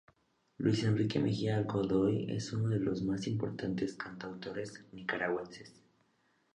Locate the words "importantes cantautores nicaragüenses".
3.27-5.75